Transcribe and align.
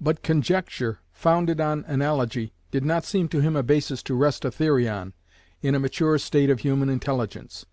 But 0.00 0.24
conjecture, 0.24 0.98
founded 1.12 1.60
on 1.60 1.84
analogy, 1.86 2.52
did 2.72 2.84
not 2.84 3.04
seem 3.04 3.28
to 3.28 3.40
him 3.40 3.54
a 3.54 3.62
basis 3.62 4.02
to 4.02 4.14
rest 4.16 4.44
a 4.44 4.50
theory 4.50 4.88
on, 4.88 5.12
in 5.62 5.76
a 5.76 5.78
mature 5.78 6.18
state 6.18 6.50
of 6.50 6.58
human 6.58 6.88
intelligence. 6.88 7.64